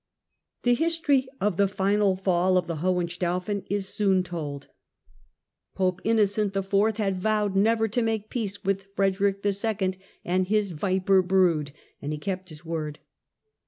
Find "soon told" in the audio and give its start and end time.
3.87-4.67